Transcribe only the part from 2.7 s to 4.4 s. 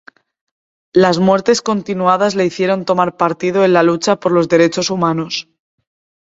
tomar partido en la lucha por